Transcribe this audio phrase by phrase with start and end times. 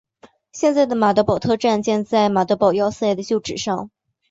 [0.51, 3.91] 现在的马德堡车站建在马德堡要塞的旧址上。